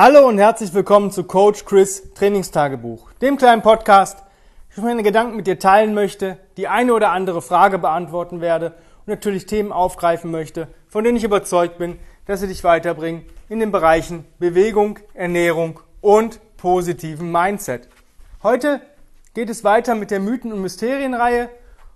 Hallo 0.00 0.28
und 0.28 0.38
herzlich 0.38 0.72
willkommen 0.74 1.10
zu 1.10 1.24
Coach 1.24 1.64
Chris 1.64 2.14
Trainingstagebuch, 2.14 3.10
dem 3.14 3.36
kleinen 3.36 3.62
Podcast, 3.62 4.22
ich 4.70 4.76
meine 4.76 5.02
Gedanken 5.02 5.34
mit 5.34 5.48
dir 5.48 5.58
teilen 5.58 5.92
möchte, 5.92 6.38
die 6.56 6.68
eine 6.68 6.94
oder 6.94 7.10
andere 7.10 7.42
Frage 7.42 7.80
beantworten 7.80 8.40
werde 8.40 8.74
und 8.98 9.08
natürlich 9.08 9.46
Themen 9.46 9.72
aufgreifen 9.72 10.30
möchte, 10.30 10.68
von 10.86 11.02
denen 11.02 11.16
ich 11.16 11.24
überzeugt 11.24 11.78
bin, 11.78 11.98
dass 12.26 12.38
sie 12.38 12.46
dich 12.46 12.62
weiterbringen 12.62 13.24
in 13.48 13.58
den 13.58 13.72
Bereichen 13.72 14.24
Bewegung, 14.38 15.00
Ernährung 15.14 15.80
und 16.00 16.38
positiven 16.58 17.32
Mindset. 17.32 17.88
Heute 18.44 18.80
geht 19.34 19.50
es 19.50 19.64
weiter 19.64 19.96
mit 19.96 20.12
der 20.12 20.20
Mythen- 20.20 20.52
und 20.52 20.62
Mysterienreihe 20.62 21.50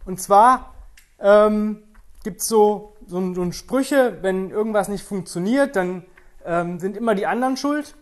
und 0.07 0.21
zwar 0.21 0.75
ähm, 1.21 1.85
gibt 2.25 2.41
es 2.41 2.49
so, 2.49 2.95
so, 3.07 3.33
so 3.33 3.53
Sprüche, 3.53 4.19
wenn 4.23 4.51
irgendwas 4.51 4.89
nicht 4.89 5.05
funktioniert, 5.05 5.77
dann 5.77 6.03
ähm, 6.47 6.79
sind 6.79 6.97
immer 6.97 7.15
die 7.15 7.27
anderen 7.27 7.57
schuld. 7.57 7.97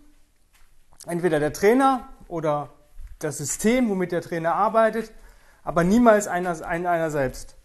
Entweder 1.06 1.40
der 1.40 1.52
Trainer 1.52 2.08
oder 2.28 2.70
das 3.18 3.38
System, 3.38 3.88
womit 3.88 4.12
der 4.12 4.22
Trainer 4.22 4.54
arbeitet, 4.54 5.12
aber 5.62 5.84
niemals 5.84 6.26
einer, 6.26 6.64
einer 6.66 7.10
selbst. 7.10 7.56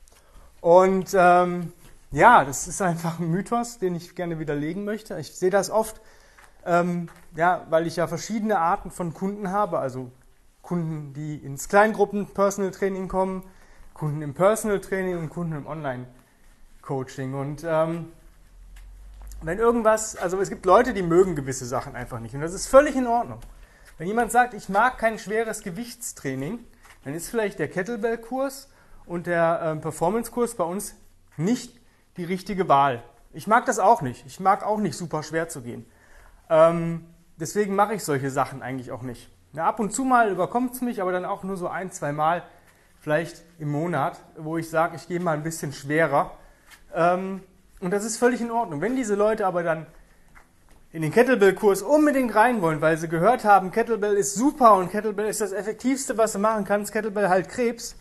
Und 0.62 1.16
ähm, 1.17 1.73
ja, 2.12 2.45
das 2.45 2.67
ist 2.67 2.81
einfach 2.81 3.20
ein 3.20 3.30
Mythos, 3.30 3.77
den 3.77 3.95
ich 3.95 4.16
gerne 4.16 4.40
widerlegen 4.40 4.86
möchte. 4.86 5.20
Ich 5.20 5.36
sehe 5.36 5.50
das 5.50 5.70
oft, 5.70 6.02
ähm, 6.66 7.09
ja, 7.36 7.66
weil 7.70 7.88
ich 7.88 7.98
ja 7.98 8.08
verschiedene 8.08 8.59
Arten 8.59 8.92
von 8.92 9.14
Kunden 9.14 9.52
habe, 9.52 9.80
also 9.80 10.12
Kunden, 10.62 11.14
die 11.14 11.36
ins 11.36 11.70
Kleingruppen 11.70 12.28
Personal 12.28 12.72
Training 12.72 13.08
kommen, 13.08 13.44
Kunden 13.94 14.22
im 14.22 14.34
Personal 14.34 14.80
Training 14.80 15.17
und 15.17 15.30
Kunden 15.30 15.55
im 15.55 15.67
Online 15.67 16.08
Coaching. 16.81 17.34
Und 17.34 17.64
ähm, 17.66 18.12
wenn 19.45 19.59
irgendwas, 19.59 20.16
also 20.16 20.40
es 20.40 20.49
gibt 20.49 20.66
Leute, 20.66 20.94
die 20.94 21.04
mögen 21.04 21.35
gewisse 21.35 21.66
Sachen 21.66 21.95
einfach 21.95 22.20
nicht 22.20 22.34
und 22.34 22.41
das 22.41 22.53
ist 22.53 22.67
völlig 22.67 22.95
in 22.95 23.08
Ordnung. 23.08 23.40
Wenn 23.98 24.08
jemand 24.08 24.31
sagt, 24.31 24.53
ich 24.53 24.70
mag 24.70 24.98
kein 24.98 25.20
schweres 25.20 25.61
Gewichtstraining, 25.61 26.59
dann 27.03 27.14
ist 27.14 27.30
vielleicht 27.30 27.59
der 27.59 27.70
Kettlebell-Kurs 27.70 28.70
und 29.05 29.28
der 29.28 29.61
äh, 29.61 29.75
Performance-Kurs 29.80 30.55
bei 30.55 30.64
uns 30.64 30.95
nicht 31.38 31.80
die 32.17 32.23
richtige 32.23 32.67
Wahl. 32.67 33.03
Ich 33.33 33.47
mag 33.47 33.66
das 33.66 33.80
auch 33.80 34.02
nicht. 34.02 34.25
Ich 34.25 34.39
mag 34.39 34.66
auch 34.66 34.80
nicht 34.80 34.97
super 34.97 35.22
schwer 35.22 35.48
zu 35.48 35.61
gehen. 35.61 35.86
Ähm, 36.50 37.05
deswegen 37.38 37.75
mache 37.75 37.94
ich 37.94 38.03
solche 38.03 38.31
Sachen 38.31 38.61
eigentlich 38.61 38.92
auch 38.92 39.03
nicht. 39.03 39.30
Ja, 39.53 39.66
ab 39.66 39.80
und 39.80 39.94
zu 39.94 40.03
mal 40.03 40.30
überkommt 40.31 40.73
es 40.73 40.81
mich, 40.81 41.02
aber 41.02 41.11
dann 41.11 41.25
auch 41.25 41.44
nur 41.44 41.55
so 41.55 41.67
ein, 41.67 41.92
zwei 41.92 42.11
Mal, 42.11 42.44
vielleicht 43.00 43.44
im 43.59 43.72
Monat, 43.72 44.20
wo 44.38 44.58
ich 44.58 44.70
sage, 44.70 44.95
ich 44.95 45.08
gehe 45.08 45.20
mal 45.20 45.33
ein 45.33 45.44
bisschen 45.44 45.72
schwerer. 45.72 46.31
Ähm, 46.94 47.44
und 47.80 47.92
das 47.92 48.06
ist 48.06 48.18
völlig 48.18 48.42
in 48.42 48.52
Ordnung. 48.52 48.81
Wenn 48.81 48.95
diese 48.95 49.16
Leute 49.16 49.45
aber 49.45 49.64
dann 49.64 49.86
in 50.92 51.02
den 51.02 51.12
Kettlebell-Kurs 51.12 51.82
unbedingt 51.82 52.34
rein 52.36 52.62
wollen, 52.62 52.80
weil 52.80 52.98
sie 52.98 53.09
gehört 53.09 53.44
haben, 53.44 53.72
Kettlebell 53.72 54.16
ist 54.16 54.36
super 54.36 54.76
und 54.76 54.92
Kettlebell 54.92 55.28
ist 55.28 55.42
das 55.42 55.52
Effektivste, 55.52 56.17
was 56.17 56.34
du 56.34 56.40
machen 56.40 56.64
kannst, 56.64 56.94
Kettlebell 56.94 57.28
halt 57.28 57.50
Krebs, 57.50 57.95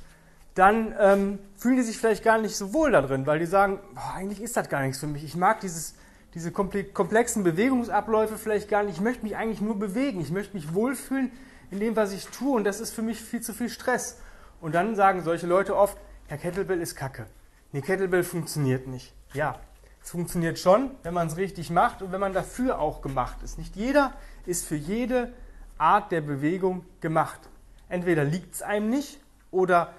dann 0.54 0.94
ähm, 1.00 1.38
fühlen 1.56 1.76
die 1.76 1.82
sich 1.82 1.98
vielleicht 1.98 2.22
gar 2.22 2.38
nicht 2.38 2.56
so 2.56 2.72
wohl 2.72 2.92
da 2.92 3.02
drin, 3.02 3.26
weil 3.26 3.40
die 3.40 3.46
sagen, 3.46 3.80
boah, 3.94 4.14
eigentlich 4.14 4.40
ist 4.40 4.56
das 4.56 4.68
gar 4.68 4.82
nichts 4.82 5.00
für 5.00 5.08
mich. 5.08 5.24
Ich 5.24 5.34
mag 5.34 5.58
dieses, 5.60 5.94
diese 6.34 6.52
komplexen 6.52 7.42
Bewegungsabläufe 7.42 8.38
vielleicht 8.38 8.68
gar 8.68 8.84
nicht. 8.84 8.94
Ich 8.96 9.00
möchte 9.02 9.24
mich 9.24 9.36
eigentlich 9.36 9.60
nur 9.60 9.76
bewegen. 9.76 10.20
Ich 10.20 10.30
möchte 10.30 10.54
mich 10.54 10.72
wohlfühlen 10.72 11.32
in 11.72 11.80
dem, 11.80 11.96
was 11.96 12.12
ich 12.12 12.28
tue 12.28 12.54
und 12.54 12.62
das 12.62 12.78
ist 12.78 12.94
für 12.94 13.02
mich 13.02 13.20
viel 13.20 13.40
zu 13.40 13.52
viel 13.52 13.68
Stress. 13.68 14.18
Und 14.60 14.74
dann 14.74 14.94
sagen 14.94 15.24
solche 15.24 15.48
Leute 15.48 15.76
oft, 15.76 15.98
ja, 16.30 16.36
Kettlebell 16.36 16.80
ist 16.80 16.94
Kacke. 16.94 17.26
Nee, 17.72 17.80
Kettlebell 17.80 18.22
funktioniert 18.22 18.86
nicht. 18.86 19.12
Ja, 19.34 19.58
es 20.02 20.10
funktioniert 20.10 20.58
schon, 20.58 20.92
wenn 21.02 21.12
man 21.12 21.26
es 21.26 21.36
richtig 21.36 21.70
macht 21.70 22.02
und 22.02 22.12
wenn 22.12 22.20
man 22.20 22.32
dafür 22.32 22.78
auch 22.78 23.02
gemacht 23.02 23.42
ist. 23.42 23.58
Nicht 23.58 23.74
jeder 23.74 24.12
ist 24.46 24.66
für 24.66 24.76
jede 24.76 25.32
Art 25.76 26.12
der 26.12 26.20
Bewegung 26.20 26.84
gemacht. 27.00 27.40
Entweder 27.88 28.24
liegt 28.24 28.54
es 28.54 28.62
einem 28.62 28.90
nicht 28.90 29.18
oder 29.50 29.92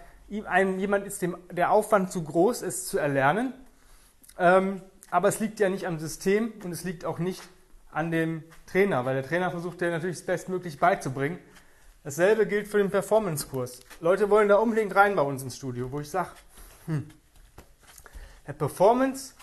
einem, 0.47 0.79
jemand 0.79 1.05
ist 1.05 1.21
dem, 1.21 1.37
der 1.51 1.71
Aufwand 1.71 2.11
zu 2.11 2.23
groß, 2.23 2.61
es 2.61 2.87
zu 2.87 2.97
erlernen. 2.97 3.53
Ähm, 4.39 4.81
aber 5.11 5.27
es 5.27 5.39
liegt 5.39 5.59
ja 5.59 5.69
nicht 5.69 5.85
am 5.85 5.99
System 5.99 6.53
und 6.63 6.71
es 6.71 6.83
liegt 6.83 7.05
auch 7.05 7.19
nicht 7.19 7.41
an 7.91 8.11
dem 8.11 8.43
Trainer, 8.67 9.05
weil 9.05 9.15
der 9.15 9.23
Trainer 9.23 9.51
versucht 9.51 9.81
ja 9.81 9.89
natürlich 9.89 10.17
das 10.17 10.25
bestmöglich 10.25 10.79
beizubringen. 10.79 11.39
Dasselbe 12.03 12.45
gilt 12.45 12.67
für 12.67 12.77
den 12.77 12.91
Performance-Kurs. 12.91 13.79
Leute 13.99 14.29
wollen 14.29 14.49
da 14.49 14.57
unbedingt 14.57 14.95
rein 14.95 15.15
bei 15.15 15.21
uns 15.23 15.41
ins 15.41 15.55
Studio, 15.55 15.91
wo 15.91 15.99
ich 15.99 16.09
sage, 16.09 16.29
hm, 16.85 17.09
der 18.47 18.53
Performance, 18.53 19.33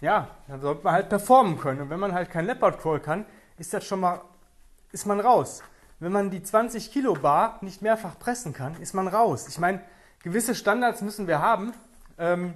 ja, 0.00 0.28
dann 0.48 0.60
sollte 0.60 0.84
man 0.84 0.94
halt 0.94 1.08
performen 1.08 1.58
können. 1.58 1.80
Und 1.80 1.90
wenn 1.90 2.00
man 2.00 2.12
halt 2.12 2.30
kein 2.30 2.46
Leopard 2.46 2.80
Crawl 2.80 3.00
kann, 3.00 3.24
ist 3.58 3.72
das 3.72 3.84
schon 3.84 4.00
mal, 4.00 4.20
ist 4.92 5.06
man 5.06 5.20
raus. 5.20 5.62
Wenn 6.00 6.12
man 6.12 6.30
die 6.30 6.42
20 6.42 6.92
Kilo 6.92 7.14
Bar 7.14 7.58
nicht 7.60 7.80
mehrfach 7.80 8.18
pressen 8.18 8.52
kann, 8.52 8.80
ist 8.80 8.94
man 8.94 9.08
raus. 9.08 9.48
Ich 9.48 9.58
meine, 9.58 9.80
gewisse 10.22 10.54
Standards 10.54 11.00
müssen 11.00 11.26
wir 11.26 11.40
haben. 11.40 11.72
Ähm, 12.18 12.54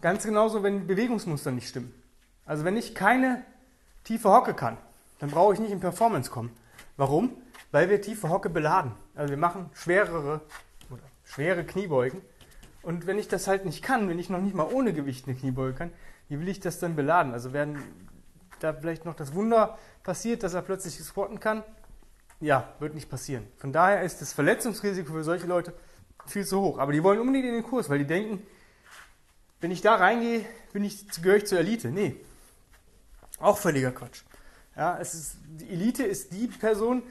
ganz 0.00 0.24
genauso, 0.24 0.62
wenn 0.62 0.86
Bewegungsmuster 0.86 1.52
nicht 1.52 1.68
stimmen. 1.68 1.94
Also 2.44 2.64
wenn 2.64 2.76
ich 2.76 2.94
keine 2.94 3.42
tiefe 4.04 4.30
Hocke 4.30 4.54
kann, 4.54 4.76
dann 5.18 5.30
brauche 5.30 5.54
ich 5.54 5.60
nicht 5.60 5.72
in 5.72 5.80
Performance 5.80 6.30
kommen. 6.30 6.54
Warum? 6.96 7.32
Weil 7.72 7.88
wir 7.88 8.00
tiefe 8.00 8.28
Hocke 8.28 8.50
beladen. 8.50 8.92
Also 9.14 9.30
wir 9.30 9.38
machen 9.38 9.70
schwerere 9.72 10.40
oder 10.90 11.02
schwere 11.24 11.64
Kniebeugen 11.64 12.20
und 12.86 13.08
wenn 13.08 13.18
ich 13.18 13.26
das 13.26 13.48
halt 13.48 13.64
nicht 13.64 13.82
kann, 13.82 14.08
wenn 14.08 14.20
ich 14.20 14.30
noch 14.30 14.40
nicht 14.40 14.54
mal 14.54 14.68
ohne 14.72 14.92
Gewicht 14.92 15.26
eine 15.26 15.36
Kniebeuge 15.36 15.74
kann, 15.74 15.90
wie 16.28 16.38
will 16.38 16.46
ich 16.46 16.60
das 16.60 16.78
dann 16.78 16.94
beladen? 16.94 17.32
Also 17.32 17.52
werden 17.52 17.82
da 18.60 18.72
vielleicht 18.72 19.04
noch 19.04 19.16
das 19.16 19.34
Wunder 19.34 19.76
passiert, 20.04 20.44
dass 20.44 20.54
er 20.54 20.62
plötzlich 20.62 20.94
squatten 20.94 21.40
kann? 21.40 21.64
Ja, 22.38 22.72
wird 22.78 22.94
nicht 22.94 23.10
passieren. 23.10 23.44
Von 23.56 23.72
daher 23.72 24.02
ist 24.02 24.20
das 24.20 24.32
Verletzungsrisiko 24.32 25.12
für 25.12 25.24
solche 25.24 25.48
Leute 25.48 25.72
viel 26.28 26.46
zu 26.46 26.60
hoch. 26.60 26.78
Aber 26.78 26.92
die 26.92 27.02
wollen 27.02 27.18
unbedingt 27.18 27.46
in 27.46 27.54
den 27.54 27.64
Kurs, 27.64 27.90
weil 27.90 27.98
die 27.98 28.06
denken, 28.06 28.40
wenn 29.60 29.72
ich 29.72 29.80
da 29.80 29.96
reingehe, 29.96 30.44
bin 30.72 30.84
ich, 30.84 31.08
gehöre 31.20 31.38
ich 31.38 31.46
zur 31.46 31.58
Elite. 31.58 31.90
Nee, 31.90 32.14
auch 33.40 33.58
völliger 33.58 33.90
Quatsch. 33.90 34.22
Ja, 34.76 34.96
es 35.00 35.12
ist, 35.12 35.38
die 35.44 35.70
Elite 35.70 36.04
ist 36.04 36.32
die 36.32 36.46
Person, 36.46 37.02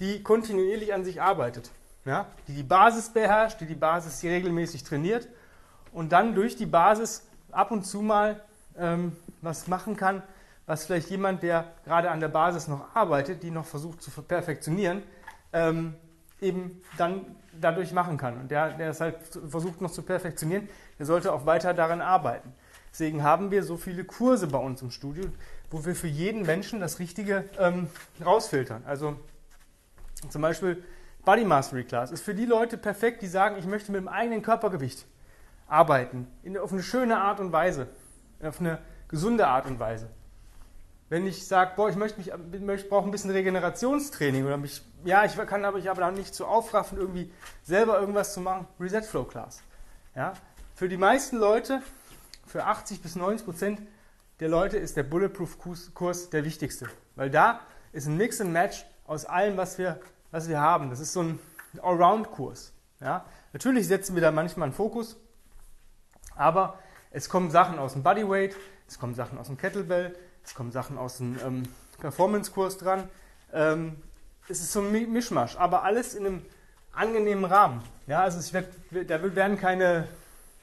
die 0.00 0.22
kontinuierlich 0.22 0.92
an 0.92 1.02
sich 1.02 1.22
arbeitet 1.22 1.70
ja, 2.04 2.26
die 2.48 2.54
die 2.54 2.62
Basis 2.62 3.08
beherrscht, 3.08 3.60
die 3.60 3.66
die 3.66 3.74
Basis 3.74 4.22
regelmäßig 4.22 4.84
trainiert 4.84 5.28
und 5.92 6.12
dann 6.12 6.34
durch 6.34 6.56
die 6.56 6.66
Basis 6.66 7.26
ab 7.50 7.70
und 7.70 7.84
zu 7.84 8.02
mal 8.02 8.42
ähm, 8.76 9.16
was 9.40 9.68
machen 9.68 9.96
kann, 9.96 10.22
was 10.66 10.86
vielleicht 10.86 11.10
jemand, 11.10 11.42
der 11.42 11.72
gerade 11.84 12.10
an 12.10 12.20
der 12.20 12.28
Basis 12.28 12.68
noch 12.68 12.94
arbeitet, 12.94 13.42
die 13.42 13.50
noch 13.50 13.66
versucht 13.66 14.02
zu 14.02 14.10
perfektionieren, 14.22 15.02
ähm, 15.52 15.94
eben 16.40 16.82
dann 16.98 17.36
dadurch 17.60 17.92
machen 17.92 18.16
kann. 18.16 18.38
Und 18.38 18.50
der, 18.50 18.70
der 18.70 18.90
es 18.90 19.00
halt 19.00 19.16
versucht 19.48 19.80
noch 19.80 19.90
zu 19.90 20.02
perfektionieren, 20.02 20.68
der 20.98 21.06
sollte 21.06 21.32
auch 21.32 21.46
weiter 21.46 21.74
daran 21.74 22.00
arbeiten. 22.00 22.52
Deswegen 22.90 23.22
haben 23.22 23.50
wir 23.50 23.64
so 23.64 23.76
viele 23.76 24.04
Kurse 24.04 24.46
bei 24.46 24.58
uns 24.58 24.82
im 24.82 24.90
Studio, 24.90 25.24
wo 25.70 25.84
wir 25.84 25.94
für 25.94 26.06
jeden 26.06 26.42
Menschen 26.42 26.80
das 26.80 26.98
Richtige 26.98 27.44
ähm, 27.58 27.88
rausfiltern. 28.24 28.82
Also 28.86 29.16
zum 30.28 30.42
Beispiel 30.42 30.82
Body 31.24 31.44
Mastery 31.44 31.84
Class 31.84 32.10
ist 32.10 32.22
für 32.22 32.34
die 32.34 32.44
Leute 32.44 32.76
perfekt, 32.76 33.22
die 33.22 33.26
sagen, 33.26 33.56
ich 33.58 33.66
möchte 33.66 33.92
mit 33.92 34.00
dem 34.00 34.08
eigenen 34.08 34.42
Körpergewicht 34.42 35.06
arbeiten. 35.66 36.26
In, 36.42 36.58
auf 36.58 36.72
eine 36.72 36.82
schöne 36.82 37.18
Art 37.18 37.40
und 37.40 37.52
Weise. 37.52 37.88
Auf 38.42 38.60
eine 38.60 38.78
gesunde 39.08 39.46
Art 39.46 39.66
und 39.66 39.78
Weise. 39.78 40.10
Wenn 41.08 41.26
ich 41.26 41.46
sage, 41.46 41.72
boah, 41.76 41.88
ich 41.88 41.96
möchte 41.96 42.18
mich, 42.18 42.30
ich 42.30 42.88
brauche 42.88 43.06
ein 43.06 43.10
bisschen 43.10 43.30
Regenerationstraining 43.30 44.44
oder 44.44 44.56
mich, 44.56 44.82
ja, 45.04 45.24
ich 45.24 45.36
kann 45.46 45.64
aber 45.64 45.78
ich 45.78 45.88
aber 45.88 46.10
nicht 46.10 46.34
so 46.34 46.46
aufraffen, 46.46 46.98
irgendwie 46.98 47.30
selber 47.62 48.00
irgendwas 48.00 48.34
zu 48.34 48.40
machen, 48.40 48.66
Reset 48.80 49.02
Flow 49.02 49.24
Class. 49.24 49.62
Ja? 50.14 50.32
Für 50.74 50.88
die 50.88 50.96
meisten 50.96 51.36
Leute, 51.36 51.82
für 52.46 52.64
80 52.64 53.00
bis 53.02 53.16
90 53.16 53.44
Prozent 53.44 53.82
der 54.40 54.48
Leute 54.48 54.76
ist 54.76 54.96
der 54.96 55.04
Bulletproof 55.04 55.58
Kurs 55.94 56.30
der 56.30 56.44
wichtigste, 56.44 56.86
weil 57.14 57.30
da 57.30 57.60
ist 57.92 58.06
ein 58.06 58.16
Mix 58.16 58.40
and 58.40 58.52
Match 58.52 58.84
aus 59.06 59.24
allem, 59.24 59.56
was 59.56 59.78
wir 59.78 60.00
was 60.34 60.48
wir 60.48 60.60
haben. 60.60 60.90
Das 60.90 60.98
ist 60.98 61.12
so 61.12 61.22
ein 61.22 61.38
Allround-Kurs. 61.80 62.72
Ja? 63.00 63.24
Natürlich 63.52 63.86
setzen 63.86 64.16
wir 64.16 64.20
da 64.20 64.32
manchmal 64.32 64.66
einen 64.66 64.74
Fokus, 64.74 65.16
aber 66.34 66.80
es 67.12 67.28
kommen 67.28 67.52
Sachen 67.52 67.78
aus 67.78 67.92
dem 67.92 68.02
Bodyweight, 68.02 68.56
es 68.88 68.98
kommen 68.98 69.14
Sachen 69.14 69.38
aus 69.38 69.46
dem 69.46 69.56
Kettlebell, 69.56 70.16
es 70.44 70.56
kommen 70.56 70.72
Sachen 70.72 70.98
aus 70.98 71.18
dem 71.18 71.38
ähm, 71.46 71.62
Performance-Kurs 72.00 72.78
dran. 72.78 73.08
Ähm, 73.52 74.02
es 74.48 74.58
ist 74.58 74.72
so 74.72 74.80
ein 74.80 75.12
Mischmasch, 75.12 75.56
aber 75.56 75.84
alles 75.84 76.14
in 76.14 76.26
einem 76.26 76.42
angenehmen 76.92 77.44
Rahmen. 77.44 77.84
Ja, 78.08 78.22
also 78.22 78.40
es 78.40 78.52
wird, 78.52 78.66
da 79.08 79.36
werden 79.36 79.56
keine, 79.56 80.08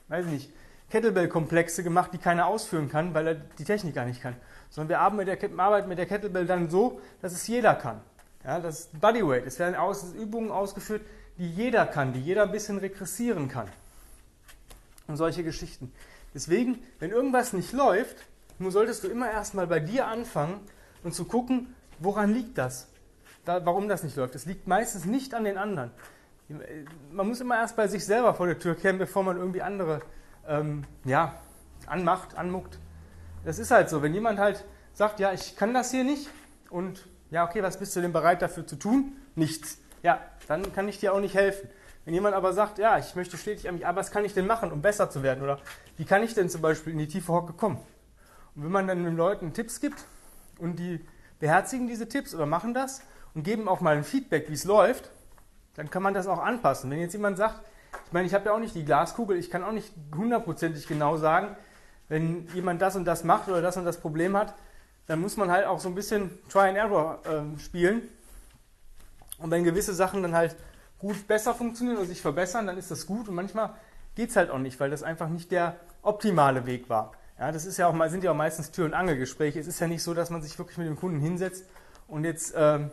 weiß 0.10 0.26
ich 0.26 0.32
nicht, 0.32 0.50
Kettlebell-Komplexe 0.90 1.82
gemacht, 1.82 2.12
die 2.14 2.18
keiner 2.18 2.46
ausführen 2.48 2.90
kann, 2.90 3.14
weil 3.14 3.26
er 3.26 3.36
die 3.36 3.64
Technik 3.64 3.96
gar 3.96 4.06
nicht 4.06 4.22
kann. 4.22 4.36
Sondern 4.70 4.90
wir 4.90 5.00
arbeiten 5.00 5.16
mit 5.16 5.28
der, 5.30 5.60
arbeiten 5.60 5.88
mit 5.88 5.98
der 5.98 6.08
Kettlebell 6.08 6.46
dann 6.46 6.70
so, 6.70 7.00
dass 7.22 7.32
es 7.32 7.48
jeder 7.48 7.74
kann. 7.76 8.02
Ja, 8.44 8.60
das 8.60 8.82
ist 8.82 9.02
Bodyweight. 9.02 9.46
Es 9.46 9.60
werden 9.60 9.76
aus, 9.76 10.14
Übungen 10.14 10.52
ausgeführt, 10.52 11.02
die 11.38 11.50
jeder 11.50 11.86
kann, 11.86 12.14
die 12.14 12.22
jeder 12.22 12.44
ein 12.44 12.52
bisschen 12.52 12.78
regressieren 12.78 13.48
kann. 13.48 13.68
Und 15.08 15.18
solche 15.18 15.44
Geschichten. 15.44 15.92
Deswegen, 16.34 16.82
wenn 17.00 17.12
irgendwas 17.12 17.54
nicht 17.54 17.74
läuft, 17.74 18.18
nun 18.60 18.72
solltest 18.72 19.04
du 19.04 19.08
immer 19.08 19.30
erstmal 19.30 19.68
bei 19.68 19.80
dir 19.80 20.08
anfangen 20.08 20.60
und 21.04 21.14
zu 21.14 21.26
gucken, 21.26 21.76
woran 22.00 22.34
liegt 22.34 22.58
das? 22.58 22.88
Da, 23.46 23.66
warum 23.66 23.90
das 23.90 24.04
nicht 24.04 24.16
läuft? 24.16 24.36
Es 24.36 24.46
liegt 24.46 24.68
meistens 24.68 25.06
nicht 25.06 25.34
an 25.34 25.44
den 25.44 25.58
anderen. 25.58 25.92
Man 27.12 27.28
muss 27.28 27.42
immer 27.42 27.56
erst 27.56 27.76
bei 27.76 27.88
sich 27.88 28.06
selber 28.06 28.34
vor 28.34 28.46
der 28.46 28.60
Tür 28.60 28.76
kehren, 28.76 28.98
bevor 28.98 29.24
man 29.24 29.38
irgendwie 29.38 29.62
andere 29.62 30.02
ähm, 30.48 30.84
ja, 31.06 31.36
anmacht, 31.88 32.38
anmuckt. 32.38 32.78
Das 33.46 33.58
ist 33.58 33.72
halt 33.72 33.90
so. 33.90 34.02
Wenn 34.02 34.14
jemand 34.14 34.40
halt 34.40 34.64
sagt, 34.94 35.20
ja, 35.20 35.34
ich 35.34 35.56
kann 35.56 35.74
das 35.74 35.92
hier 35.92 36.04
nicht 36.04 36.30
und 36.70 37.08
ja, 37.32 37.46
okay, 37.46 37.64
was 37.64 37.80
bist 37.80 37.96
du 37.96 38.02
denn 38.02 38.14
bereit 38.14 38.42
dafür 38.42 38.68
zu 38.68 38.76
tun? 38.76 39.14
Nichts. 39.36 39.80
Ja, 40.04 40.20
dann 40.48 40.74
kann 40.74 40.88
ich 40.88 41.00
dir 41.00 41.14
auch 41.14 41.20
nicht 41.20 41.34
helfen. 41.34 41.70
Wenn 42.04 42.14
jemand 42.14 42.36
aber 42.36 42.54
sagt, 42.54 42.78
ja, 42.78 42.98
ich 42.98 43.16
möchte 43.16 43.38
stetig 43.38 43.70
an 43.70 43.76
mich, 43.76 43.88
aber 43.88 44.00
was 44.00 44.12
kann 44.12 44.26
ich 44.26 44.34
denn 44.34 44.48
machen, 44.48 44.72
um 44.72 44.82
besser 44.82 45.10
zu 45.10 45.24
werden? 45.24 45.44
Oder 45.44 45.60
wie 45.98 46.06
kann 46.06 46.24
ich 46.24 46.34
denn 46.34 46.50
zum 46.50 46.62
Beispiel 46.62 46.94
in 46.94 47.00
die 47.00 47.08
tiefe 47.08 47.32
Hocke 47.32 47.54
kommen? 47.54 47.78
Und 48.56 48.66
wenn 48.66 48.72
man 48.72 48.88
dann 48.88 49.04
den 49.04 49.16
Leuten 49.16 49.54
Tipps 49.54 49.80
gibt 49.80 50.04
und 50.60 50.78
die 50.78 51.06
beherzigen 51.40 51.88
diese 51.88 52.10
Tipps 52.10 52.36
oder 52.36 52.46
machen 52.46 52.74
das 52.74 53.02
und 53.34 53.44
geben 53.44 53.68
auch 53.70 53.80
mal 53.80 53.96
ein 53.96 54.04
Feedback, 54.04 54.50
wie 54.50 54.54
es 54.54 54.66
läuft, 54.66 55.10
dann 55.76 55.90
kann 55.90 56.04
man 56.04 56.14
das 56.14 56.28
auch 56.28 56.40
anpassen. 56.40 56.92
Wenn 56.92 57.00
jetzt 57.00 57.14
jemand 57.14 57.38
sagt, 57.38 57.62
ich 58.08 58.12
meine, 58.12 58.28
ich 58.28 58.34
habe 58.34 58.46
ja 58.46 58.54
auch 58.54 58.60
nicht 58.60 58.76
die 58.76 58.84
Glaskugel, 58.84 59.38
ich 59.38 59.50
kann 59.50 59.64
auch 59.64 59.72
nicht 59.72 59.94
hundertprozentig 60.16 60.88
genau 60.88 61.18
sagen, 61.18 61.56
wenn 62.10 62.48
jemand 62.54 62.82
das 62.82 62.98
und 62.98 63.06
das 63.06 63.24
macht 63.24 63.48
oder 63.48 63.62
das 63.62 63.78
und 63.78 63.86
das 63.86 63.98
Problem 63.98 64.36
hat, 64.36 64.54
dann 65.08 65.20
muss 65.20 65.38
man 65.38 65.52
halt 65.52 65.66
auch 65.66 65.80
so 65.80 65.90
ein 65.90 65.96
bisschen 65.96 66.32
Try 66.50 66.70
and 66.70 66.78
Error 66.78 67.20
äh, 67.26 67.60
spielen. 67.60 68.04
Und 69.38 69.52
wenn 69.52 69.64
gewisse 69.64 69.94
Sachen 69.94 70.22
dann 70.22 70.36
halt 70.36 70.56
gut 71.00 71.28
besser 71.28 71.54
funktionieren 71.54 71.98
und 71.98 72.08
sich 72.08 72.22
verbessern, 72.22 72.68
dann 72.68 72.78
ist 72.78 72.92
das 72.92 73.06
gut. 73.06 73.28
Und 73.28 73.36
manchmal 73.36 73.72
geht 74.16 74.30
es 74.30 74.36
halt 74.36 74.52
auch 74.52 74.60
nicht, 74.60 74.80
weil 74.80 74.90
das 74.90 75.04
einfach 75.04 75.30
nicht 75.30 75.52
der 75.52 75.76
optimale 76.04 76.66
Weg 76.66 76.90
war. 76.90 77.14
Ja, 77.40 77.52
das 77.52 77.66
ist 77.66 77.78
ja 77.78 77.88
auch 77.88 77.94
mal, 77.94 78.10
sind 78.10 78.24
ja 78.24 78.32
auch 78.32 78.36
meistens 78.36 78.72
Tür- 78.72 78.86
und 78.86 78.94
Angelgespräche. 78.94 79.60
Es 79.60 79.68
ist 79.68 79.80
ja 79.80 79.88
nicht 79.88 80.04
so, 80.04 80.14
dass 80.14 80.30
man 80.30 80.44
sich 80.44 80.58
wirklich 80.60 80.78
mit 80.78 80.88
dem 80.88 80.96
Kunden 80.96 81.20
hinsetzt 81.20 81.66
und 82.08 82.24
jetzt 82.24 82.54
ähm, 82.56 82.92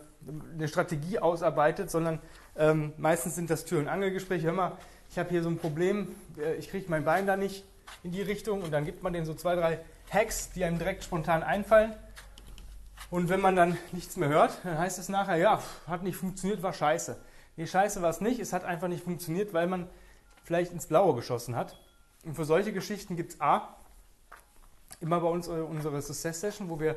eine 0.54 0.68
Strategie 0.68 1.18
ausarbeitet, 1.18 1.90
sondern 1.90 2.18
ähm, 2.56 2.94
meistens 2.96 3.34
sind 3.34 3.50
das 3.50 3.66
Tür- 3.66 3.80
und 3.80 3.88
Angelgespräche. 3.88 4.46
Hör 4.46 4.54
mal, 4.54 4.72
ich 5.10 5.18
habe 5.18 5.28
hier 5.28 5.42
so 5.42 5.50
ein 5.50 5.58
Problem, 5.58 6.14
äh, 6.38 6.54
ich 6.54 6.70
kriege 6.70 6.86
mein 6.88 7.04
Bein 7.04 7.26
da 7.26 7.36
nicht 7.36 7.64
in 8.02 8.12
die 8.12 8.22
Richtung 8.22 8.62
und 8.62 8.72
dann 8.72 8.84
gibt 8.84 9.02
man 9.02 9.12
denen 9.12 9.26
so 9.26 9.34
zwei, 9.34 9.54
drei 9.54 9.80
Hacks, 10.10 10.50
die 10.52 10.64
einem 10.64 10.78
direkt 10.78 11.04
spontan 11.04 11.42
einfallen. 11.42 11.94
Und 13.10 13.28
wenn 13.28 13.40
man 13.40 13.56
dann 13.56 13.78
nichts 13.92 14.16
mehr 14.16 14.28
hört, 14.28 14.58
dann 14.64 14.78
heißt 14.78 14.98
es 14.98 15.08
nachher, 15.08 15.36
ja, 15.36 15.62
hat 15.86 16.02
nicht 16.02 16.16
funktioniert, 16.16 16.62
war 16.62 16.72
scheiße. 16.72 17.16
Nee, 17.56 17.66
scheiße 17.66 18.02
war 18.02 18.10
es 18.10 18.20
nicht, 18.20 18.38
es 18.38 18.52
hat 18.52 18.64
einfach 18.64 18.88
nicht 18.88 19.04
funktioniert, 19.04 19.52
weil 19.52 19.66
man 19.66 19.88
vielleicht 20.44 20.72
ins 20.72 20.86
Blaue 20.86 21.14
geschossen 21.14 21.56
hat. 21.56 21.78
Und 22.24 22.34
für 22.34 22.44
solche 22.44 22.72
Geschichten 22.72 23.16
gibt 23.16 23.32
es 23.32 23.40
A, 23.40 23.74
immer 25.00 25.20
bei 25.20 25.28
uns 25.28 25.48
unsere 25.48 26.02
Success 26.02 26.40
Session, 26.40 26.68
wo 26.68 26.80
wir 26.80 26.96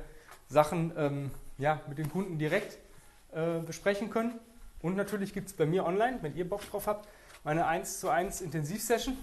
Sachen 0.49 0.93
ähm, 0.97 1.31
ja, 1.57 1.81
mit 1.87 1.97
den 1.97 2.11
Kunden 2.11 2.37
direkt 2.37 2.77
äh, 3.31 3.59
besprechen 3.59 4.09
können. 4.09 4.39
Und 4.81 4.97
natürlich 4.97 5.33
gibt 5.33 5.47
es 5.47 5.53
bei 5.53 5.65
mir 5.65 5.85
online, 5.85 6.19
wenn 6.21 6.35
ihr 6.35 6.47
Bock 6.47 6.69
drauf 6.69 6.87
habt, 6.87 7.07
meine 7.43 7.67
1 7.67 7.99
zu 7.99 8.09
1 8.09 8.41
Intensivsession. 8.41 9.17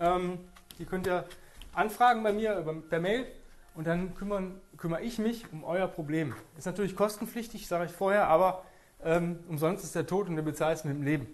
Ähm, 0.00 0.38
die 0.78 0.84
könnt 0.84 1.06
ihr 1.06 1.24
anfragen 1.74 2.22
bei 2.22 2.32
mir 2.32 2.58
über, 2.58 2.74
per 2.74 3.00
Mail 3.00 3.26
und 3.74 3.86
dann 3.86 4.14
kümmern, 4.14 4.60
kümmere 4.76 5.02
ich 5.02 5.18
mich 5.18 5.50
um 5.52 5.64
euer 5.64 5.88
Problem. 5.88 6.34
Ist 6.56 6.66
natürlich 6.66 6.96
kostenpflichtig, 6.96 7.66
sage 7.66 7.86
ich 7.86 7.92
vorher, 7.92 8.28
aber 8.28 8.64
ähm, 9.02 9.40
umsonst 9.48 9.84
ist 9.84 9.94
der 9.94 10.06
Tod 10.06 10.28
und 10.28 10.36
du 10.36 10.42
bezahlst 10.42 10.84
mit 10.84 10.94
dem 10.94 11.02
Leben. 11.02 11.26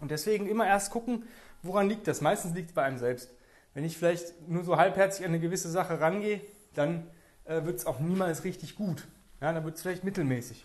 Und 0.00 0.10
deswegen 0.10 0.48
immer 0.48 0.66
erst 0.66 0.90
gucken, 0.90 1.24
woran 1.62 1.88
liegt 1.88 2.08
das. 2.08 2.20
Meistens 2.20 2.54
liegt 2.54 2.70
es 2.70 2.74
bei 2.74 2.82
einem 2.82 2.98
selbst. 2.98 3.30
Wenn 3.74 3.84
ich 3.84 3.96
vielleicht 3.96 4.48
nur 4.48 4.64
so 4.64 4.76
halbherzig 4.76 5.24
an 5.24 5.30
eine 5.30 5.40
gewisse 5.40 5.70
Sache 5.70 6.00
rangehe, 6.00 6.40
dann 6.74 7.06
äh, 7.44 7.64
wird 7.64 7.78
es 7.78 7.86
auch 7.86 8.00
niemals 8.00 8.44
richtig 8.44 8.76
gut. 8.76 9.06
Ja, 9.40 9.52
dann 9.52 9.64
wird 9.64 9.76
es 9.76 9.82
vielleicht 9.82 10.04
mittelmäßig. 10.04 10.64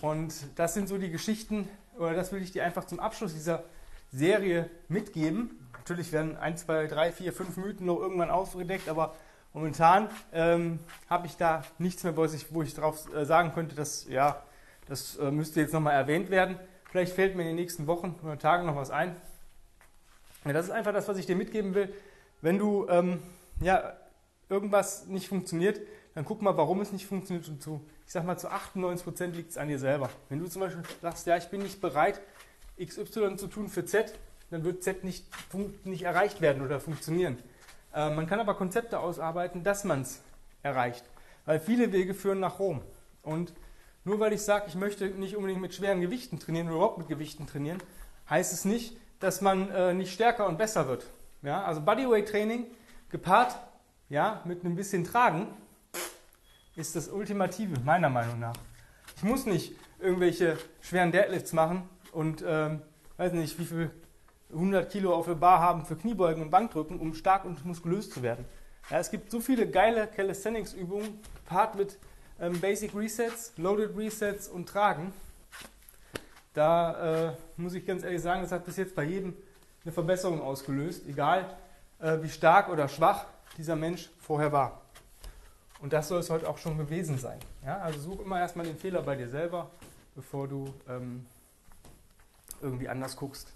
Und 0.00 0.34
das 0.56 0.74
sind 0.74 0.88
so 0.88 0.98
die 0.98 1.10
Geschichten, 1.10 1.68
oder 1.98 2.14
das 2.14 2.32
will 2.32 2.42
ich 2.42 2.52
dir 2.52 2.64
einfach 2.64 2.84
zum 2.84 3.00
Abschluss 3.00 3.34
dieser 3.34 3.64
Serie 4.12 4.70
mitgeben. 4.88 5.58
Natürlich 5.80 6.12
werden 6.12 6.36
1, 6.36 6.66
2, 6.66 6.88
3, 6.88 7.12
4, 7.12 7.32
5 7.32 7.56
Mythen 7.56 7.86
noch 7.86 7.98
irgendwann 7.98 8.30
aufgedeckt, 8.30 8.88
aber 8.90 9.14
momentan 9.54 10.10
ähm, 10.30 10.78
habe 11.08 11.26
ich 11.26 11.38
da 11.38 11.64
nichts 11.78 12.04
mehr, 12.04 12.14
wo 12.16 12.62
ich, 12.62 12.74
darauf 12.74 13.12
äh, 13.14 13.24
sagen 13.24 13.52
könnte, 13.54 13.74
dass 13.74 14.06
ja, 14.06 14.42
das 14.86 15.16
äh, 15.16 15.30
müsste 15.30 15.60
jetzt 15.60 15.72
nochmal 15.72 15.94
erwähnt 15.94 16.28
werden. 16.28 16.58
Vielleicht 16.90 17.14
fällt 17.14 17.34
mir 17.34 17.42
in 17.42 17.48
den 17.48 17.56
nächsten 17.56 17.86
Wochen 17.86 18.14
oder 18.22 18.38
Tagen 18.38 18.66
noch 18.66 18.76
was 18.76 18.90
ein. 18.90 19.16
Ja, 20.44 20.52
das 20.52 20.66
ist 20.66 20.70
einfach 20.70 20.92
das, 20.92 21.08
was 21.08 21.16
ich 21.16 21.24
dir 21.24 21.36
mitgeben 21.36 21.74
will. 21.74 21.94
Wenn 22.42 22.58
du 22.58 22.86
ähm, 22.90 23.22
ja, 23.60 23.94
irgendwas 24.50 25.06
nicht 25.06 25.28
funktioniert, 25.28 25.80
dann 26.14 26.26
guck 26.26 26.42
mal, 26.42 26.56
warum 26.58 26.82
es 26.82 26.92
nicht 26.92 27.06
funktioniert 27.06 27.48
und 27.48 27.62
zu, 27.62 27.80
ich 28.06 28.12
sag 28.12 28.26
mal, 28.26 28.36
zu 28.36 28.50
98 28.50 29.04
Prozent 29.04 29.34
liegt 29.34 29.50
es 29.50 29.56
an 29.56 29.68
dir 29.68 29.78
selber. 29.78 30.10
Wenn 30.28 30.40
du 30.40 30.46
zum 30.46 30.60
Beispiel 30.60 30.82
sagst, 31.00 31.26
ja, 31.26 31.38
ich 31.38 31.48
bin 31.48 31.62
nicht 31.62 31.80
bereit, 31.80 32.20
XY 32.78 33.36
zu 33.36 33.46
tun 33.46 33.68
für 33.68 33.86
Z, 33.86 34.12
dann 34.50 34.64
wird 34.64 34.82
Z 34.82 35.04
nicht, 35.04 35.26
nicht 35.84 36.02
erreicht 36.02 36.40
werden 36.40 36.62
oder 36.62 36.80
funktionieren. 36.80 37.38
Äh, 37.94 38.10
man 38.10 38.26
kann 38.26 38.40
aber 38.40 38.54
Konzepte 38.54 38.98
ausarbeiten, 38.98 39.64
dass 39.64 39.84
man 39.84 40.02
es 40.02 40.22
erreicht. 40.62 41.04
Weil 41.44 41.60
viele 41.60 41.92
Wege 41.92 42.14
führen 42.14 42.40
nach 42.40 42.58
Rom. 42.58 42.82
Und 43.22 43.52
nur 44.04 44.20
weil 44.20 44.32
ich 44.32 44.42
sage, 44.42 44.64
ich 44.68 44.74
möchte 44.74 45.06
nicht 45.08 45.36
unbedingt 45.36 45.60
mit 45.60 45.74
schweren 45.74 46.00
Gewichten 46.00 46.38
trainieren 46.38 46.68
oder 46.68 46.76
überhaupt 46.76 46.98
mit 46.98 47.08
Gewichten 47.08 47.46
trainieren, 47.46 47.82
heißt 48.28 48.52
es 48.52 48.64
nicht, 48.64 48.96
dass 49.20 49.40
man 49.40 49.70
äh, 49.70 49.94
nicht 49.94 50.12
stärker 50.12 50.46
und 50.46 50.58
besser 50.58 50.88
wird. 50.88 51.06
Ja? 51.42 51.62
Also 51.64 51.80
Bodyweight 51.80 52.28
Training 52.28 52.66
gepaart 53.10 53.56
ja, 54.08 54.42
mit 54.44 54.64
einem 54.64 54.74
bisschen 54.74 55.04
Tragen 55.04 55.48
ist 56.76 56.96
das 56.96 57.08
Ultimative, 57.08 57.78
meiner 57.80 58.08
Meinung 58.08 58.40
nach. 58.40 58.56
Ich 59.16 59.22
muss 59.22 59.46
nicht 59.46 59.74
irgendwelche 59.98 60.56
schweren 60.80 61.12
Deadlifts 61.12 61.52
machen 61.52 61.88
und 62.12 62.42
ähm, 62.46 62.82
weiß 63.18 63.32
nicht, 63.34 63.58
wie 63.58 63.64
viel 63.64 63.90
100 64.52 64.90
Kilo 64.90 65.14
auf 65.14 65.26
der 65.26 65.34
Bar 65.34 65.60
haben 65.60 65.84
für 65.84 65.96
Kniebeugen 65.96 66.42
und 66.42 66.50
Bankdrücken, 66.50 66.98
um 66.98 67.14
stark 67.14 67.44
und 67.44 67.64
muskulös 67.64 68.10
zu 68.10 68.22
werden. 68.22 68.44
Ja, 68.90 68.98
es 68.98 69.10
gibt 69.10 69.30
so 69.30 69.40
viele 69.40 69.68
geile 69.68 70.06
Calisthenics-Übungen, 70.06 71.20
gepaart 71.34 71.76
mit 71.76 71.98
ähm, 72.40 72.58
Basic 72.60 72.94
Resets, 72.94 73.52
Loaded 73.56 73.96
Resets 73.96 74.48
und 74.48 74.68
Tragen. 74.68 75.12
Da 76.54 77.28
äh, 77.28 77.32
muss 77.56 77.74
ich 77.74 77.86
ganz 77.86 78.02
ehrlich 78.02 78.22
sagen, 78.22 78.42
das 78.42 78.50
hat 78.50 78.64
bis 78.64 78.76
jetzt 78.76 78.94
bei 78.94 79.04
jedem 79.04 79.36
eine 79.84 79.92
Verbesserung 79.92 80.42
ausgelöst, 80.42 81.06
egal 81.06 81.46
äh, 82.00 82.18
wie 82.22 82.28
stark 82.28 82.68
oder 82.68 82.88
schwach 82.88 83.26
dieser 83.56 83.76
Mensch 83.76 84.10
vorher 84.18 84.52
war. 84.52 84.82
Und 85.80 85.92
das 85.92 86.08
soll 86.08 86.20
es 86.20 86.28
heute 86.28 86.48
auch 86.48 86.58
schon 86.58 86.76
gewesen 86.76 87.18
sein. 87.18 87.38
Ja, 87.64 87.78
also 87.78 88.00
such 88.00 88.20
immer 88.20 88.38
erstmal 88.38 88.66
den 88.66 88.76
Fehler 88.76 89.02
bei 89.02 89.16
dir 89.16 89.28
selber, 89.28 89.70
bevor 90.14 90.48
du 90.48 90.74
ähm, 90.88 91.26
irgendwie 92.60 92.88
anders 92.88 93.16
guckst. 93.16 93.52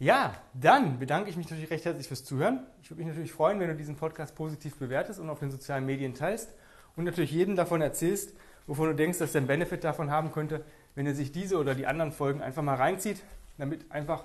Ja. 0.00 0.34
dann 0.54 0.98
bedanke 0.98 1.28
ich 1.28 1.36
mich 1.36 1.50
natürlich 1.50 1.70
recht 1.70 1.84
herzlich 1.84 2.08
fürs 2.08 2.24
Zuhören. 2.24 2.66
Ich 2.82 2.90
würde 2.90 3.00
mich 3.00 3.08
natürlich 3.08 3.32
freuen, 3.32 3.60
wenn 3.60 3.68
du 3.68 3.76
diesen 3.76 3.96
Podcast 3.96 4.34
positiv 4.34 4.76
bewertest 4.76 5.20
und 5.20 5.28
auf 5.28 5.40
den 5.40 5.50
sozialen 5.50 5.84
Medien 5.84 6.14
teilst 6.14 6.48
und 6.96 7.04
natürlich 7.04 7.32
jedem 7.32 7.54
davon 7.54 7.82
erzählst, 7.82 8.34
wovon 8.66 8.88
du 8.88 8.94
denkst, 8.94 9.18
dass 9.18 9.32
der 9.32 9.40
einen 9.40 9.46
Benefit 9.46 9.84
davon 9.84 10.10
haben 10.10 10.32
könnte, 10.32 10.64
wenn 10.94 11.06
er 11.06 11.14
sich 11.14 11.32
diese 11.32 11.58
oder 11.58 11.74
die 11.74 11.86
anderen 11.86 12.12
Folgen 12.12 12.40
einfach 12.40 12.62
mal 12.62 12.76
reinzieht, 12.76 13.22
damit 13.58 13.92
einfach 13.92 14.24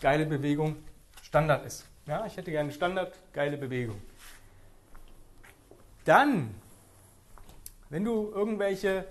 geile 0.00 0.26
Bewegung 0.26 0.76
Standard 1.22 1.66
ist. 1.66 1.84
Ja, 2.06 2.24
ich 2.24 2.36
hätte 2.36 2.52
gerne 2.52 2.70
Standard, 2.70 3.12
geile 3.32 3.58
Bewegung. 3.58 4.00
Dann, 6.04 6.54
wenn 7.90 8.04
du 8.04 8.30
irgendwelche 8.30 9.04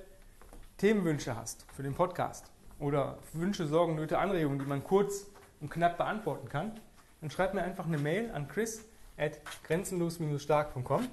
Themenwünsche 0.78 1.36
hast 1.36 1.66
für 1.74 1.84
den 1.84 1.94
Podcast 1.94 2.46
oder 2.80 3.18
Wünsche, 3.34 3.68
Sorgen, 3.68 3.96
Nöte, 3.96 4.18
Anregungen, 4.18 4.60
die 4.60 4.66
man 4.66 4.82
kurz 4.82 5.26
und 5.66 5.72
knapp 5.72 5.98
beantworten 5.98 6.48
kann, 6.48 6.80
dann 7.22 7.32
schreib 7.32 7.56
mir 7.56 7.64
einfach 7.64 7.88
eine 7.88 7.98
Mail 7.98 8.30
an 8.32 8.48
chris 8.48 8.86
at 9.18 9.40
grenzenlos-stark.com. 9.64 11.08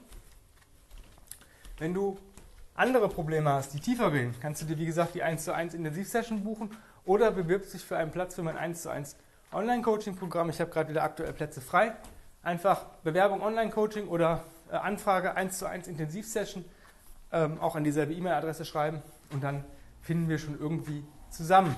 Wenn 1.78 1.94
du 1.94 2.18
andere 2.74 3.08
Probleme 3.08 3.50
hast, 3.50 3.72
die 3.72 3.80
tiefer 3.80 4.10
gehen, 4.10 4.34
kannst 4.42 4.60
du 4.60 4.66
dir 4.66 4.76
wie 4.76 4.84
gesagt 4.84 5.14
die 5.14 5.22
1 5.22 5.44
zu 5.44 5.54
1 5.54 5.72
Intensivsession 5.72 6.44
buchen 6.44 6.70
oder 7.06 7.30
bewirbst 7.30 7.72
dich 7.72 7.82
für 7.82 7.96
einen 7.96 8.10
Platz 8.10 8.34
für 8.34 8.42
mein 8.42 8.58
1 8.58 8.82
zu 8.82 8.90
1 8.90 9.16
Online-Coaching-Programm. 9.52 10.50
Ich 10.50 10.60
habe 10.60 10.70
gerade 10.70 10.90
wieder 10.90 11.02
aktuell 11.02 11.32
Plätze 11.32 11.62
frei. 11.62 11.94
Einfach 12.42 12.84
Bewerbung 13.04 13.40
Online-Coaching 13.40 14.06
oder 14.08 14.44
äh, 14.70 14.76
Anfrage 14.76 15.34
1 15.34 15.58
zu 15.58 15.66
1 15.66 15.88
Intensivsession 15.88 16.62
ähm, 17.32 17.58
auch 17.58 17.74
an 17.74 17.84
dieselbe 17.84 18.12
E-Mail-Adresse 18.12 18.66
schreiben 18.66 19.02
und 19.30 19.42
dann 19.42 19.64
finden 20.02 20.28
wir 20.28 20.38
schon 20.38 20.60
irgendwie 20.60 21.04
zusammen. 21.30 21.74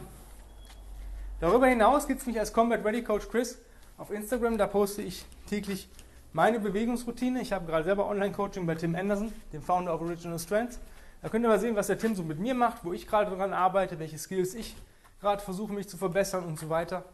Darüber 1.45 1.67
hinaus 1.67 2.07
gibt 2.07 2.23
es 2.23 2.27
mich 2.27 2.41
als 2.41 2.55
Combat 2.55 2.83
Ready 2.83 3.05
Coach 3.05 3.29
Chris 3.29 3.59
auf 3.99 4.11
Instagram. 4.11 4.57
Da 4.57 4.67
poste 4.67 5.03
ich 5.03 5.27
täglich 5.47 5.91
meine 6.33 6.59
Bewegungsroutine. 6.59 7.43
Ich 7.43 7.53
habe 7.53 7.67
gerade 7.67 7.85
selber 7.85 8.09
Online-Coaching 8.09 8.65
bei 8.65 8.75
Tim 8.77 8.95
Anderson, 8.95 9.31
dem 9.53 9.61
Founder 9.61 9.95
of 9.95 10.01
Original 10.01 10.39
Strengths. 10.39 10.81
Da 11.21 11.29
könnt 11.29 11.45
ihr 11.45 11.51
mal 11.51 11.61
sehen, 11.61 11.77
was 11.77 11.89
der 11.89 11.99
Tim 11.99 12.15
so 12.15 12.23
mit 12.23 12.39
mir 12.39 12.55
macht, 12.55 12.83
wo 12.83 12.95
ich 12.95 13.07
gerade 13.07 13.31
daran 13.31 13.53
arbeite, 13.53 13.99
welche 13.99 14.17
Skills 14.17 14.55
ich 14.55 14.75
gerade 15.21 15.43
versuche, 15.43 15.75
mich 15.75 15.87
zu 15.87 15.99
verbessern 15.99 16.47
und 16.47 16.59
so 16.59 16.71
weiter. 16.71 17.05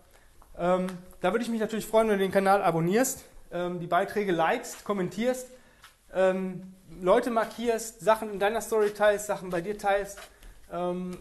Ähm, 0.56 0.86
da 1.20 1.32
würde 1.32 1.42
ich 1.42 1.50
mich 1.50 1.58
natürlich 1.58 1.88
freuen, 1.88 2.06
wenn 2.08 2.18
du 2.18 2.24
den 2.24 2.30
Kanal 2.30 2.62
abonnierst, 2.62 3.24
ähm, 3.50 3.80
die 3.80 3.88
Beiträge 3.88 4.30
likest, 4.30 4.84
kommentierst 4.84 5.48
ähm, 6.14 6.72
Leute 7.00 7.32
markierst, 7.32 7.98
Sachen 7.98 8.32
in 8.32 8.38
deiner 8.38 8.60
Story 8.60 8.90
teilst, 8.90 9.26
Sachen 9.26 9.50
bei 9.50 9.60
dir 9.60 9.76
teilst 9.76 10.20
ähm, 10.72 11.18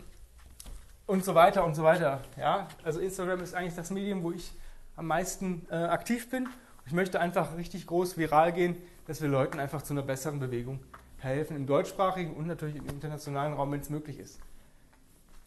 und 1.10 1.26
so 1.26 1.34
weiter 1.34 1.66
und 1.66 1.74
so 1.74 1.84
weiter. 1.84 2.22
Ja? 2.38 2.68
Also 2.84 3.00
Instagram 3.00 3.42
ist 3.42 3.56
eigentlich 3.56 3.74
das 3.74 3.90
Medium, 3.90 4.22
wo 4.22 4.32
ich 4.32 4.52
am 4.96 5.08
meisten 5.08 5.66
äh, 5.72 5.76
aktiv 5.76 6.30
bin. 6.30 6.48
Ich 6.86 6.94
möchte 6.94 7.20
einfach 7.20 7.58
richtig 7.58 7.88
groß 7.88 8.16
viral 8.16 8.54
gehen, 8.54 8.78
dass 9.08 9.20
wir 9.20 9.28
Leuten 9.28 9.60
einfach 9.60 9.82
zu 9.82 9.94
einer 9.94 10.04
besseren 10.04 10.40
Bewegung 10.40 10.80
helfen, 11.18 11.56
im 11.56 11.66
deutschsprachigen 11.66 12.36
und 12.36 12.46
natürlich 12.46 12.76
im 12.76 12.88
internationalen 12.88 13.54
Raum, 13.54 13.72
wenn 13.72 13.80
es 13.80 13.90
möglich 13.90 14.20
ist. 14.20 14.40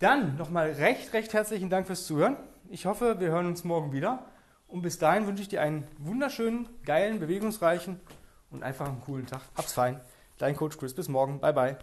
Dann 0.00 0.37
nochmal 0.37 0.73
recht, 0.73 1.12
recht 1.12 1.33
herzlichen 1.33 1.71
Dank 1.71 1.87
fürs 1.87 2.07
Zuhören. 2.07 2.37
Ich 2.69 2.87
hoffe, 2.87 3.21
wir 3.21 3.28
hören 3.28 3.47
uns 3.47 3.62
morgen 3.62 3.92
wieder. 3.92 4.26
Und 4.66 4.83
bis 4.83 4.99
dahin 4.99 5.28
wünsche 5.28 5.42
ich 5.42 5.49
dir 5.49 5.62
einen 5.62 5.87
wunderschönen, 5.99 6.69
geilen, 6.85 7.21
bewegungsreichen 7.21 8.00
und 8.50 8.64
einfach 8.64 8.88
einen 8.88 9.00
coolen 9.02 9.26
Tag. 9.26 9.42
Hab's 9.54 9.73
fein. 9.73 10.00
Dein 10.38 10.57
Coach 10.57 10.76
Chris. 10.76 10.92
Bis 10.92 11.09
morgen. 11.09 11.38
Bye, 11.38 11.52
bye. 11.52 11.76